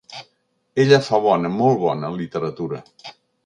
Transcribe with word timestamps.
Ella 0.83 0.99
fa 1.09 1.21
bona, 1.27 1.53
molt 1.59 1.79
bona 1.85 2.13
literatura. 2.17 2.85